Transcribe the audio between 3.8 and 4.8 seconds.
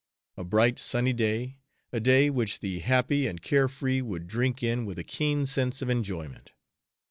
would drink